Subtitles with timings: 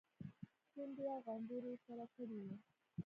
[0.71, 2.53] شونډې او غومبري يې سره کړي وو.